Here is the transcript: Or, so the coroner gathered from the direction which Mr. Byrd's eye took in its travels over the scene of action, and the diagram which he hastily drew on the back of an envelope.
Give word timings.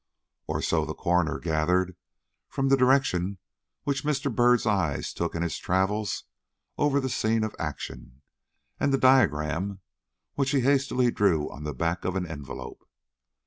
Or, 0.47 0.63
so 0.63 0.83
the 0.83 0.95
coroner 0.95 1.37
gathered 1.37 1.95
from 2.49 2.69
the 2.69 2.75
direction 2.75 3.37
which 3.83 4.03
Mr. 4.03 4.33
Byrd's 4.35 4.65
eye 4.65 4.99
took 5.03 5.35
in 5.35 5.43
its 5.43 5.59
travels 5.59 6.23
over 6.75 6.99
the 6.99 7.07
scene 7.07 7.43
of 7.43 7.55
action, 7.59 8.23
and 8.79 8.91
the 8.91 8.97
diagram 8.97 9.79
which 10.33 10.49
he 10.49 10.61
hastily 10.61 11.11
drew 11.11 11.51
on 11.51 11.65
the 11.65 11.75
back 11.75 12.03
of 12.03 12.15
an 12.15 12.25
envelope. 12.25 12.83